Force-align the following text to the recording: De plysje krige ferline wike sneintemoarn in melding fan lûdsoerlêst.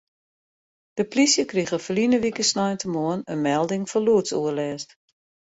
De 0.97 1.03
plysje 1.11 1.43
krige 1.51 1.79
ferline 1.85 2.17
wike 2.23 2.43
sneintemoarn 2.51 3.21
in 3.33 3.39
melding 3.49 3.83
fan 3.91 4.05
lûdsoerlêst. 4.07 4.89